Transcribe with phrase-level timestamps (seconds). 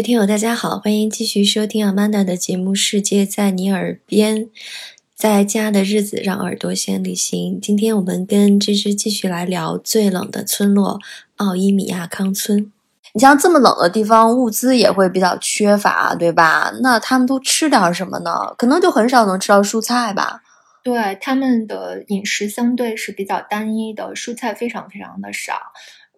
[0.00, 4.46] 位听友，大家好，欢迎继续收听 Amanda 的节目《世界在你耳边》。
[5.14, 7.60] 在家的日子，让耳朵先旅行。
[7.60, 10.98] 今天我们跟芝芝继续来聊最冷的村落——
[11.36, 12.72] 奥伊米亚康村。
[13.12, 16.72] 你像这么冷的地方，物资也会比较缺乏，对吧？
[16.80, 18.54] 那他们都吃点什么呢？
[18.56, 20.40] 可能就很少能吃到蔬菜吧。
[20.82, 25.52] 对，他们的饮食相对是比较单一的，蔬菜非常非常的少。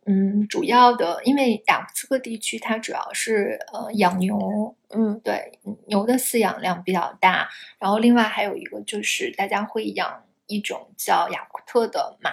[0.05, 7.49] 嗯，主要的，因为雅库茨克地区它主要是呃养牛，嗯，对，牛的饲养量比较大。
[7.79, 12.33] 然后另外还有一个就是大家会养一种叫雅库特的马，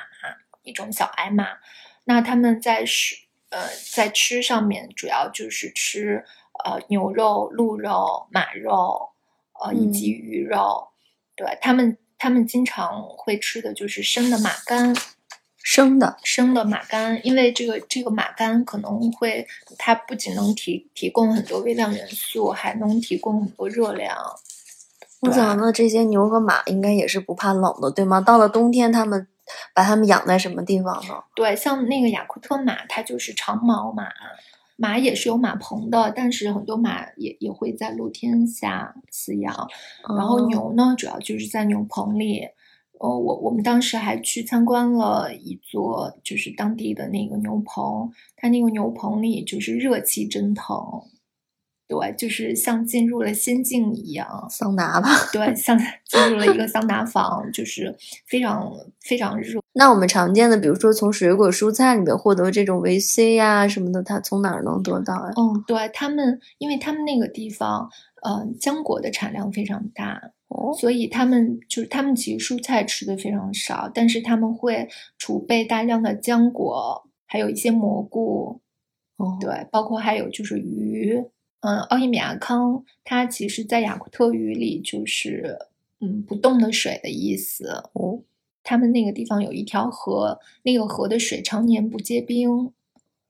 [0.64, 1.46] 一种小矮马。
[2.06, 3.16] 那他们在食
[3.50, 6.26] 呃在吃上面主要就是吃
[6.66, 9.12] 呃牛肉、鹿肉、马肉，
[9.62, 10.90] 呃以及鱼肉。
[11.36, 14.96] 对他们，他们经常会吃的就是生的马肝。
[15.72, 19.46] 生的生的马肝，因为这个这个马肝可能会，
[19.78, 24.18] 它不仅能提提供很多微量元素，还能提供很多热量。
[25.20, 28.20] 我想那这些牛和马应该也是不怕冷的，对吗？
[28.20, 29.28] 到了冬天，他们
[29.76, 31.14] 把它们养在什么地方呢？
[31.36, 34.08] 对，像那个雅库特马，它就是长毛马，
[34.76, 39.68] 马也是有马棚的，但是很多马也也会在露天下饲养。
[40.18, 42.48] 然后牛呢，主要就是在牛棚里。
[43.00, 50.76] 哦，我我们当时还去参观了一座，就是当地的那个牛棚，它那个牛棚里就是热气蒸腾，
[51.88, 57.96] 对，就是像进入了仙境一样，桑拿吧， 对，像 进入了一个桑拿房，就是
[58.28, 59.62] 非常非常热。
[59.72, 65.32] 那我们常见的，比如说从水果蔬菜里面获得这种维 C 呀什么的，它从哪儿能得到呀？
[65.38, 67.90] 嗯，对他们，因为他们那个地方，
[68.24, 70.32] 呃，浆果的产量非常大。
[70.80, 78.60] 所以他们就是他们其实蔬菜吃的非常少，但是他们会储备大量的浆果，还有一些蘑菇，
[79.18, 81.24] 哦，对，包括还有就是鱼，
[81.62, 85.58] 嗯，奥伊米亚康，它其实在雅库特语里就是
[86.00, 88.22] 嗯不动的水的意思，哦，
[88.64, 92.72] 他们那个地方有一条河，那个河的水常年不结冰。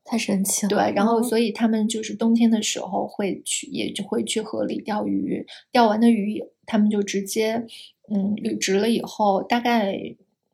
[0.05, 7.65] 太神奇了，对，然后所以他们就是冬天的时候会去，也就会去河里钓鱼，钓完的鱼，他们就直接，
[8.11, 9.97] 嗯，捋直了以后，大概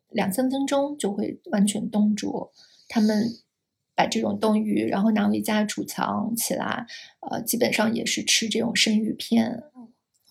[0.08, 2.48] 两三分钟就会完全冻住。
[2.88, 3.24] 他们
[3.94, 6.86] 把这种冻鱼，然后拿回家储藏起来，
[7.30, 9.62] 呃，基本上也是吃这种生鱼片。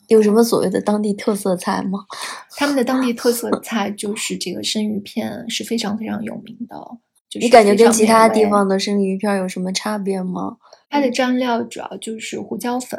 [0.08, 2.00] 有什么所谓的当地特色菜吗？
[2.58, 6.76] 他们的当地特色菜就是这个生鱼片是非常非常有名的。
[7.40, 10.58] 你感觉跟其他地方的生鱼片有什么差别吗？
[10.90, 12.98] 它的蘸料主要就是胡椒粉，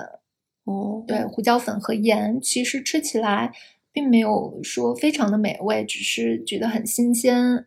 [0.67, 3.53] 哦，对，胡椒粉和盐，其实吃起来
[3.93, 7.67] 并没有说非常的美味，只是觉得很新鲜。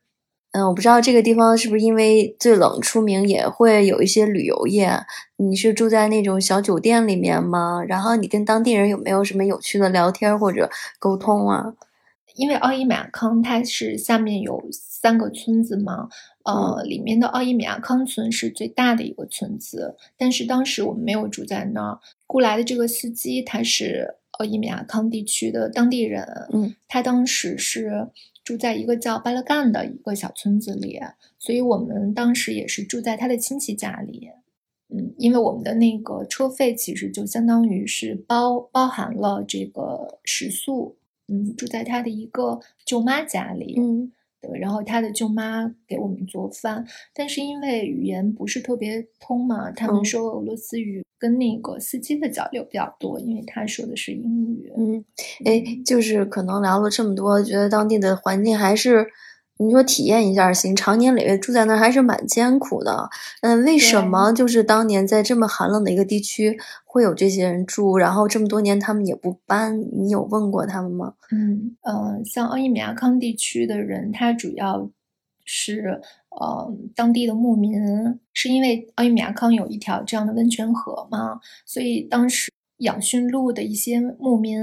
[0.52, 4.92] 嗯，我不知道这个地方是不是因为最冷出名，也会有一些旅游业。
[5.38, 7.82] 你是住在那种小酒店里面吗？
[7.88, 11.74] 然后你跟当地人有没有什么有趣的聊天或者沟通啊？
[12.36, 16.10] 因为奥伊马康它是下面有三个村子嘛。
[16.46, 22.00] 呃，里面的奥伊米亚康村是最大的一个村子，但是当时我们没有住在那儿。
[22.26, 26.24] 雇来的这个司机他是奥伊米亚康地区的当地人，
[26.54, 28.08] 嗯，他当时是
[28.44, 31.00] 住在一个叫巴勒干的一个小村子里，
[31.38, 34.30] 所以我们当时也是住在他的亲戚家里，
[34.88, 40.96] 嗯，因为我们的那个车费其实就相当于是包包含了这个食宿，
[41.28, 44.12] 嗯，住在他的一个舅妈家里，嗯。
[44.42, 54.72] 对，然后他的舅妈给我们做饭，但是因为语言不是特别通嘛，他们说俄罗斯语，跟那个司机的交流比较多，因为他说的是英语。
[54.78, 55.04] 嗯，
[55.46, 59.08] 哎，就是可能聊了这么多，觉得当地的环境还是。
[59.62, 63.10] 你说体验一下行，常年累月住在那儿还是蛮艰苦的。
[63.42, 69.78] 嗯，为什么就是当年在这么寒冷的一个地区会有这些人住，然后这么多年他们也不搬？
[69.92, 71.14] 你有问过他们吗？
[71.34, 74.90] 嗯呃，像奥伊米亚康地区的人，他主要
[75.44, 77.74] 是呃当地的牧民，
[78.34, 84.58] 是因为奥伊米亚康有一条这样的温泉河嘛，所以当时养驯鹿的一些牧民，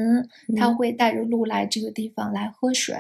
[0.57, 2.95] 他会带着鹿来这个地方来喝水。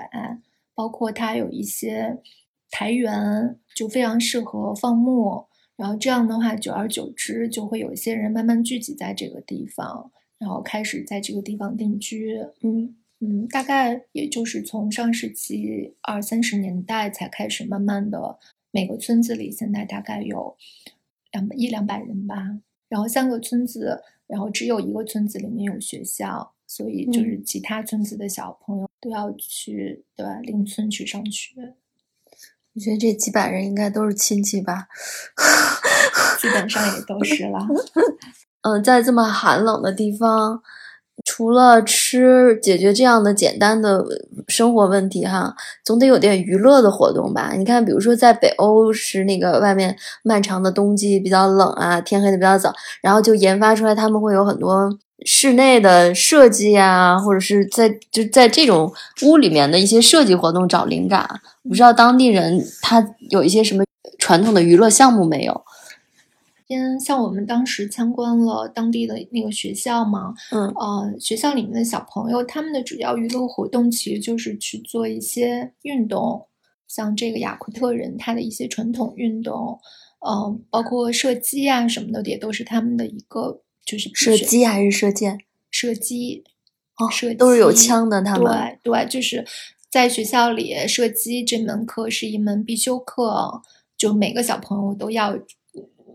[0.76, 2.22] 包括它有一些
[2.70, 5.46] 台原，就非常适合放牧。
[5.76, 12.38] 然后这样的话，久而久之，就会有一些人慢慢聚集在这个地方，然后开始在这个地方定居。
[12.62, 18.38] 嗯嗯，大概也就是从上世纪二三十年代才开始慢慢的，
[18.70, 20.56] 每个村子里现在大概有
[21.32, 22.60] 两一两百人吧。
[22.88, 26.55] 然后三个村子，然后只有一个村子里面有学校。
[26.76, 31.74] 所以就是其他村子的小朋友都要去对吧邻村去上学。
[32.74, 34.86] 我觉得这几百人应该都是亲戚吧？
[36.38, 37.66] 基本上也都是了。
[38.60, 40.62] 嗯，在这么寒冷的地方，
[41.36, 44.02] 除了吃解决这样的简单的
[44.48, 45.54] 生活问题哈，
[45.84, 47.52] 总得有点娱乐的活动吧？
[47.54, 52.72] 你看，比如说在北欧是那个外面漫长的冬季比较冷啊，天黑的比较早，
[53.02, 54.88] 然后就研发出来他们会有很多
[55.26, 58.90] 室内的设计啊，或者是在就在这种
[59.26, 61.28] 屋里面的一些设计活动找灵感。
[61.68, 63.84] 不知道当地人他有一些什么
[64.18, 65.60] 传统的娱乐项目没有？
[66.68, 76.48] 因像我们当时参观了当地的那个学校嘛，嗯呃，学校里面的小朋友他们的主要娱乐活动其实就是去做一些运动，
[76.88, 79.78] 像这个雅库特人他的一些传统运动，
[80.26, 85.38] 嗯、包括射击啊什么的，也都是他们的一个就是射击还是射箭？
[85.70, 86.42] 射击，
[86.98, 89.46] 哦射都是有枪的他们对对，就是
[89.88, 93.62] 在学校里射击这门课是一门必修课，
[93.96, 95.38] 就每个小朋友都要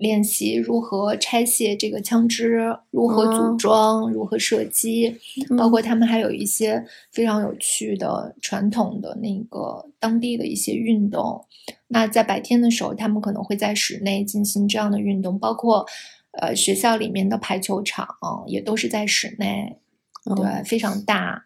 [0.01, 3.55] 练习如何拆卸这个枪支，如何组哦。
[3.57, 5.11] 装，如何射击，
[5.55, 5.79] 包嗯括。
[5.79, 11.45] 他们还有一些非常有趣的传统的那个当地的一些运动。
[11.87, 15.85] 那在白天的时候，他们可能会在室内进行这样的运动，包括
[16.31, 18.07] 呃学校里面的排球场
[18.47, 19.77] 也都是在室内，
[20.25, 21.45] 嗯对，非常大。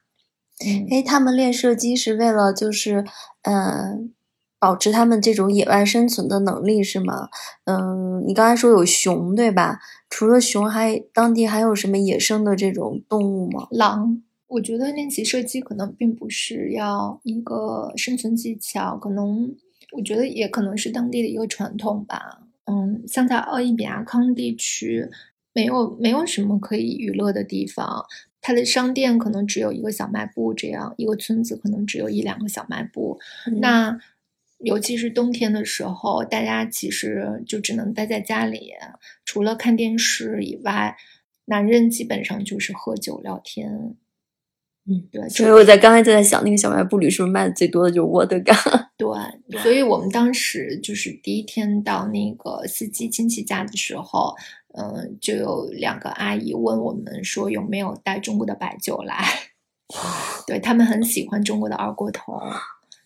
[0.66, 3.04] 嗯，哎，他们练射击是为了就是，
[3.42, 4.13] 嗯、
[4.66, 7.30] 保持他们这种野外生存的能力是吗？
[7.66, 9.80] 嗯，你刚才说有熊对吧？
[10.10, 13.68] 除了熊还，当地还有什么野生的这种动物吗？
[13.70, 19.54] 狼，我觉得练习射击可能并不是要一个生存技巧，可能
[19.96, 22.42] 我觉得也可能是当地的一个传统吧。
[22.66, 25.08] 嗯，像在奥伊比亚康地区，
[25.54, 28.04] 没有没有什么可以娱乐的地方，
[28.42, 33.20] 它的商店可能只有一个小卖部，这样一个村子可能只有一两个小卖部。
[33.46, 33.96] 嗯那
[34.60, 38.72] 尤其是冬天的时候，大家其实就只能待在家里，
[39.25, 40.96] 除了看电视以外，
[41.46, 43.96] 男人基本上就是喝酒聊天。
[44.88, 48.56] 嗯，对，所以我在刚才就在想，那个小卖部里是不是卖的最多的就是沃德嘎？
[48.98, 54.36] 对，所以我们当时就是第一天到那个司机亲戚家的时候，
[54.78, 59.25] 嗯、就有两个阿姨问我们说有没有带中国的白酒来，
[60.46, 62.40] 对他们很喜欢中国的二锅头。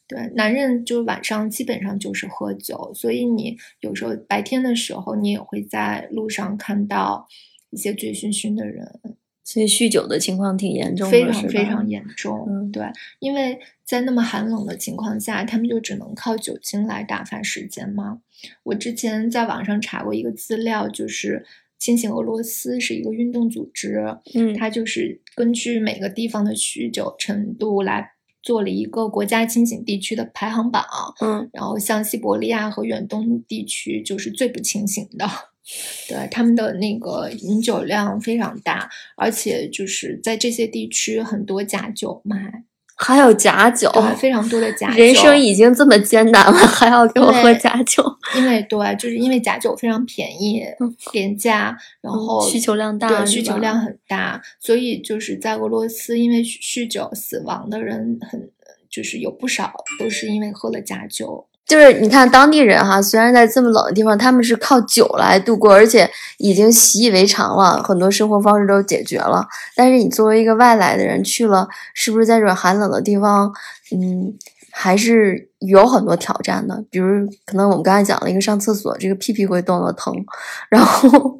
[0.10, 7.28] 对，男人就晚上基本上就是喝酒，所以你有时候白天的时候，你也会在路上看到
[7.70, 9.00] 一些醉醺醺的人，
[9.44, 12.48] 所以酗酒的情况挺严重的，非常非常严重。
[12.50, 12.84] 嗯对，
[13.20, 18.22] 因为在那么寒冷的情况下，他们就只能靠酒精来打发时间嘛。
[18.64, 21.46] 我之前在网上查过一个资料，就是
[21.78, 24.04] 清醒俄罗斯是一个运动组织，
[24.34, 30.84] 嗯它就是根据每个地方的酗酒程度来做了一个国家清醒地区的排行榜。
[31.22, 35.28] 嗯然后像西伯利亚和远东地区就是最不清醒的，
[36.08, 42.64] 对他们的那个饮酒量非常大，而且就是在这些地区很多假酒卖，
[43.02, 44.98] 还有假酒，对，非常多的假酒。
[44.98, 48.04] 人生已经这么艰难了，还要给我喝假酒，
[48.36, 58.50] 因为对，就是因为假酒非常便宜嗯、廉价，然后需求量大对，需求量很大，所以就是在俄罗斯，因为酗酗酒死亡的人很，
[58.90, 61.46] 就是有不少都是因为喝了假酒。
[61.70, 66.10] 就是你看当地人哈，虽然在这么冷的地方，他们是靠酒来度过，而且
[66.40, 69.48] 已经习以为常了，很多生活方式都解决了。
[69.76, 73.54] 但是你作为一个外来的人去了，是不是在这种寒冷的地方，
[73.92, 74.34] 嗯，
[74.72, 76.84] 还是有很多挑战的？
[76.90, 80.12] 比如可能我们刚才讲了一个上厕所，这个屁屁会冻得疼，
[80.70, 81.40] 然后，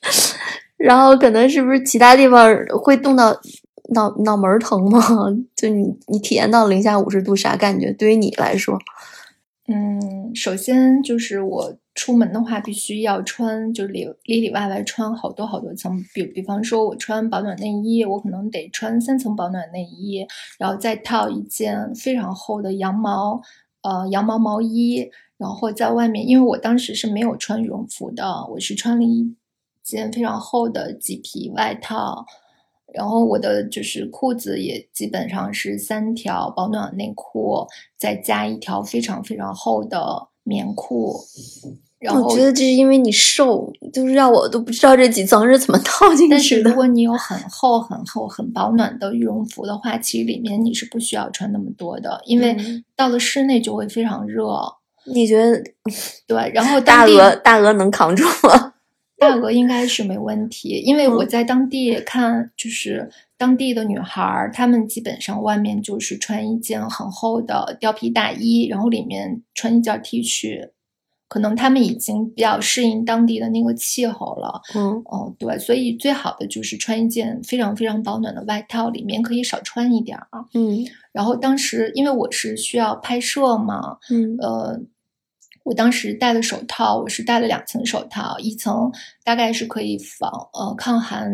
[0.76, 3.34] 然后可能是不是其他地方会冻到
[3.90, 5.00] 脑脑门疼吗？
[5.56, 7.92] 就你你体验到零下五十度啥感觉？
[7.92, 8.78] 对于你来说？
[9.68, 16.00] 嗯，首先就是我出门的话，必须要穿，就里里里外外穿好多好多层。
[16.14, 20.24] 比比方说，我穿保暖内衣，我可能得穿三层保暖内衣，
[20.58, 23.40] 然后再套一件非常厚的羊毛，
[23.82, 25.10] 呃，羊毛毛衣。
[25.36, 29.34] 然后在外面，因为我当时是没有穿羽绒服的，我是穿了一
[29.82, 32.24] 件非常厚的麂皮外套。
[32.94, 37.66] 然后我的就是裤子也基本上是三条保暖内裤，
[37.98, 41.20] 再加一条非常非常厚的棉裤。
[41.98, 46.60] 然后我觉得这是因为你瘦，就是让我都不知道这几层是怎么套进去但是。
[46.60, 54.46] 如果你有很厚、很厚、很保暖的羽绒服的话，其实里面你是不需要穿那么多的，因为嗯到了室内就会非常热。
[55.06, 55.58] 你觉得
[56.26, 58.74] 对，然后大鹅大鹅能扛住吗？
[59.18, 70.70] 大鹅应该是没问题，因为我嗯在当地看，就是当地的女孩儿，她们基本上外面就是穿一件很厚的貂皮大衣，然后里面穿一件 T 恤，
[71.28, 74.60] 可能她们已经比较适应当地的那个气候了。
[74.74, 80.44] 嗯哦，对，所以最好的就是穿一件非常非常保暖的外套，里面可以少穿一点儿啊。
[80.52, 84.78] 嗯然后当时因为我是需要拍摄嘛，嗯呃，
[85.66, 88.92] 我当时戴的手套，我是戴了两层手套，一层
[89.24, 91.28] 大概是可以防呃抗寒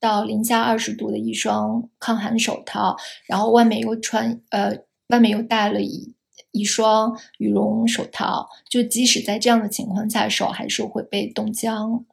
[0.00, 2.96] 到零下二十度的一双抗寒手套，
[3.28, 4.76] 然后外面又穿呃
[5.10, 6.12] 外面又戴了一
[6.50, 12.04] 一双羽绒手套，就即使在这样的情况下，手还是会被冻僵。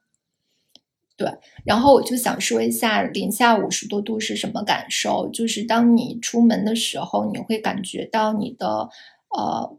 [1.16, 1.28] 对，
[1.66, 8.88] 然后我就想说一下零下五十多度是什么感受，就是当你出门的时候，你会感觉到你的
[9.36, 9.76] 呃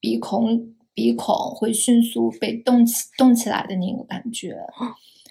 [0.00, 4.56] 鼻孔鼻孔会迅速被冻起冻起来的那个感觉。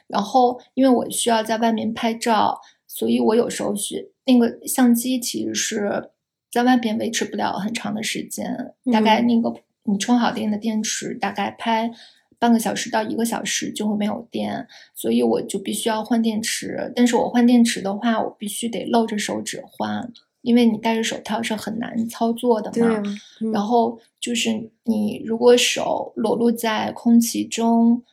[0.07, 6.09] 然后因为我需要在外面拍照，所以我有时候是那个相机其实是
[6.51, 11.91] 在外边维持不了很长的时间，大概嗯那个你充好电的电池，大概拍
[12.39, 16.91] 半个小时到一个小时就会没有电，所以我就必须要换电池。
[16.95, 20.11] 但是我换电池的话，我必须得露着手指换，
[20.41, 23.01] 因为你戴着手套是很难操作的嘛。
[23.53, 28.03] 然后就是你如果手裸露在空气中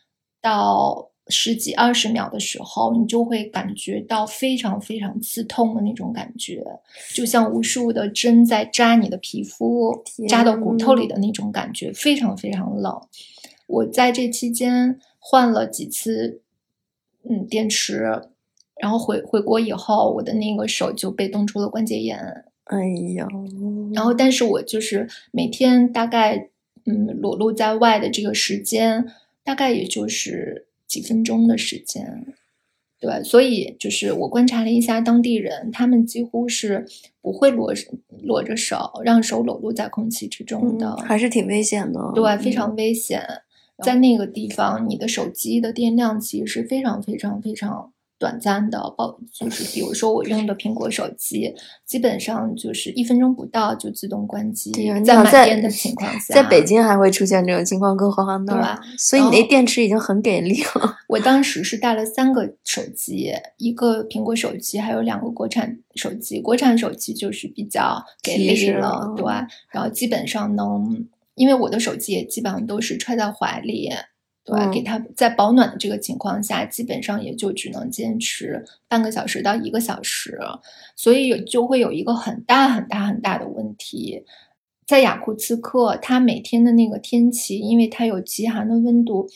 [0.40, 6.64] 到十几二十秒的时候，你就会感觉到非常非常刺痛的那种感觉，
[7.12, 13.00] 就像无数的针在扎你的皮肤，扎到骨头里的那种感觉，非常非常冷。
[13.66, 16.42] 我在这期间换了几次，
[17.28, 18.28] 嗯，电池，
[18.80, 22.18] 然后回回国以后，我的那个手就被冻出了关节炎。
[22.64, 22.78] 哎
[23.16, 23.28] 呀，
[23.94, 26.50] 然后，但是我就是每天大概
[26.84, 29.06] 嗯裸露在外的这个时间，
[29.44, 32.26] 大概也就是几分钟的时间。
[32.98, 36.84] 对，所以就是我观察了一下当地人，他们几乎是
[37.20, 37.72] 不会裸
[38.22, 42.12] 裸着手，让手裸露在空气之中的，嗯还是挺危险的。
[42.14, 43.22] 对，非嗯常危险。
[43.84, 51.54] 在那个地方，你的手机的电量其实是非常非常非常短暂的，报就是比如说我用的苹果手机，
[51.84, 58.78] 基本上就是一分钟不到就自动关机对呀，你在满电的情况下，在北京还会出现这种情况，更何况那儿。
[58.98, 60.96] 所以你那电池已经很给力了。
[61.08, 66.40] 我当时是带了三个手机，一个苹果手机，还有两个国产手机。
[66.40, 69.26] 国产手机就是比较给力了，对，
[69.70, 73.90] 然后基本上能，因为我的手机也基本上都是揣在怀里，
[74.46, 80.38] 对，嗯给它在保暖的这个情况下，基本上也就只能坚持半个小时到一个小时，
[80.94, 84.24] 所以有就会有一个很大很大很大的问题。
[84.86, 89.28] 在雅库茨克，它每天的那个天气，因为它有极寒的温度，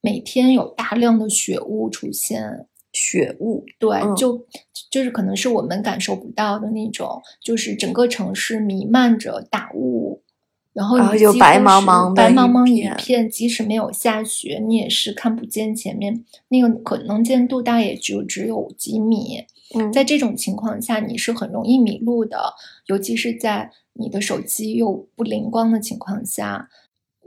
[0.00, 2.66] 每天有大量的雪雾出现。
[2.92, 4.44] 雪雾，对，嗯就
[4.90, 10.24] 就是可能是我们感受不到的那种，就是整个城市弥漫着大雾，
[10.72, 19.44] 然后就白茫茫的白茫茫一片片，即使没有下雪，你也是看不见前面那个可能见度，大概也就只有几米。
[19.74, 22.54] 嗯，在这种情况下，你是很容易迷路的，
[22.86, 26.68] 尤其是在你的手机又不灵光的情况下。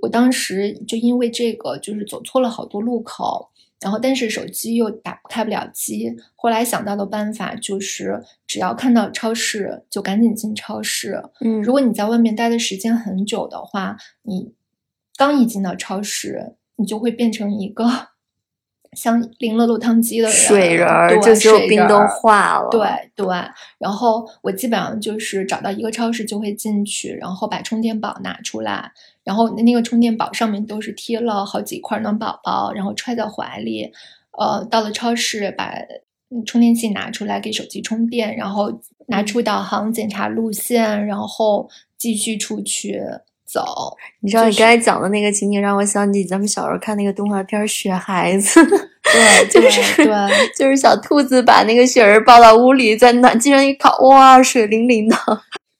[0.01, 3.49] 我当时就因为这个，就是走错了好多路口，
[3.83, 6.15] 然后但是手机又打开不了机。
[6.35, 11.21] 后来想到的办法就是，只要看到超市就赶紧进超市。
[11.41, 14.53] 嗯，如果你在外面待的时间很久的话，你
[15.17, 17.85] 刚一进到超市，你就会变成一个
[18.95, 22.69] 像淋了落汤鸡的人，水人就所有冰都化了。
[22.69, 22.81] 对
[23.15, 23.27] 对，
[23.77, 28.91] 然后我基本上就是找到一个超市就会进去，然后把充电宝拿出来，
[29.23, 33.91] 然后那个充电宝上面都是贴了好几块暖宝宝，然后揣在怀里。
[34.37, 35.73] 呃，到了超市把
[36.29, 42.99] 嗯充电器拿出来给手机充电，然后拿出导航检查路线，然后继续出去
[43.53, 43.95] 走。
[44.21, 48.59] 你知道你刚才讲的那个情景，让我想起咱们小时候看那个动画片《雪孩子》，
[49.03, 50.13] 对对 就是对。
[50.57, 55.15] 就是小兔子把那个雪人抱到屋里，在暖气上一烤，哇，水灵灵的。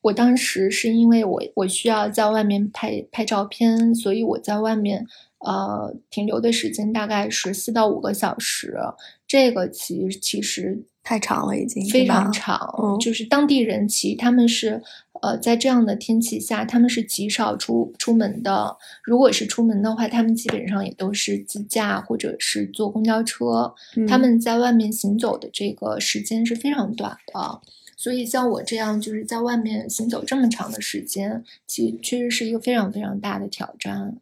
[0.02, 5.06] 我当时是因为我我需要在外面拍拍照片，所以我在外面
[5.40, 8.78] 呃停留的时间大概是四到五个小时。
[9.26, 14.84] 这个其其实太长了已经非常长，嗯就是当地人其实他们是
[15.24, 18.76] 呃在这样的天气下，他们是极少出出门的。
[19.02, 23.74] 如果是出门的话，他们基本上也都是自驾或者是坐公交车。
[24.06, 27.62] 他嗯们在外面行走的这个时间是非常短的，
[27.96, 34.18] 所以像我这样就是在外面行走这么长的时间，其实确实是一个非常非常大的挑战。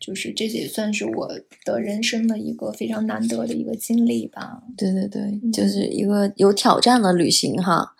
[0.00, 1.28] 就是这也算是我
[1.64, 4.62] 的人生的一个非常难得的一个经历吧。
[4.76, 7.96] 对对对，嗯就是一个有挑战的旅行哈。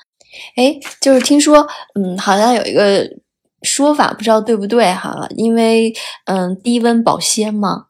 [0.57, 3.09] 哎，就是听说，嗯，好像有一个
[3.63, 5.93] 说法不知道对不对哈，因为
[6.27, 7.87] 嗯低温保鲜嘛，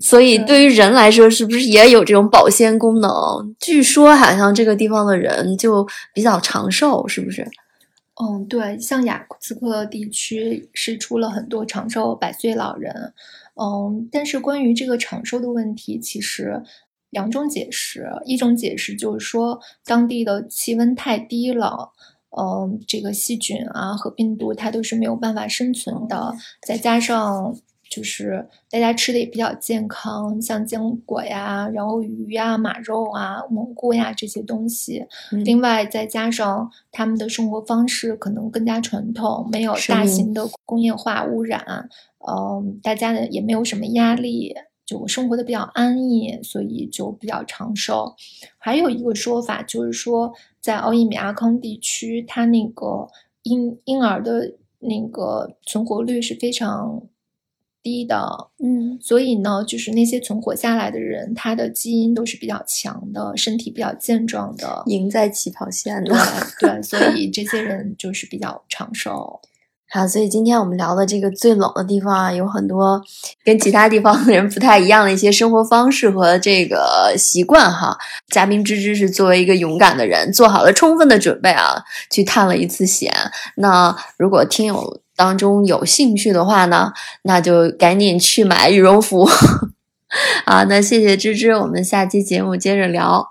[0.00, 3.10] 所以对于人来说是不是也有这种保鲜功能？
[3.58, 7.46] 据说好像这个地方的人就比较长寿，是不是？
[8.18, 13.12] 嗯，对，像雅库茨克地区是出了很多长寿百岁老人，
[13.60, 16.62] 嗯，但是关于这个长寿的问题，其实
[17.16, 21.92] 两种解释，一种解释就是说当地的气温太低了。
[22.38, 27.56] 嗯，这个细菌啊和病毒它都是没有办法生存的，再加上
[27.88, 35.06] 就是大家吃的也比较健康，像坚果呀，然后鱼呀、马肉啊、蘑菇呀这些东西。
[35.30, 41.88] 另外再加上他们的生活方式可能更加传统，没有大型的工业化污染，
[42.28, 44.54] 嗯，大家呢也没有什么压力。
[44.86, 48.14] 就我生活的比较安逸，所以就比较长寿。
[48.56, 53.08] 还有一个说法就是说，在奥伊米亚康地区，它那个
[53.42, 57.02] 婴婴儿的那个存活率是非常
[57.82, 58.50] 低的。
[58.62, 66.14] 嗯，所以呢，就是那些存活下来的人，他的基因都是比较强的，身体比较健壮的，赢在起跑线的。
[66.60, 69.40] 对，所以这些人就是比较长寿。
[69.96, 73.02] 啊，所以今天我们聊的这个最冷的地方啊，有很多
[73.42, 77.96] 跟其他地方的人不太一样的一些生活方式和这个习惯哈。
[78.28, 83.10] 嘉宾芝芝是作为一个勇敢的人，做好了充分的准备啊，去探了一次险。
[83.56, 89.26] 那如果听友当中有兴趣的话呢，那就赶紧去买羽绒服。
[90.44, 93.26] 啊，那谢谢芝芝，我们下期节目接着聊。